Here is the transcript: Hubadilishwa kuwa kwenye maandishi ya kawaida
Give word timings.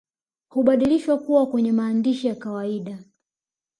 Hubadilishwa 0.49 1.17
kuwa 1.17 1.45
kwenye 1.47 1.71
maandishi 1.71 2.27
ya 2.27 2.35
kawaida 2.35 2.99